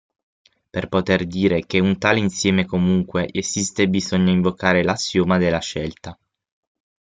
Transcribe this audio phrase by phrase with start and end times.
[0.71, 6.17] Per poter dire che un tale insieme comunque esiste bisogna invocare l"'assioma della scelta".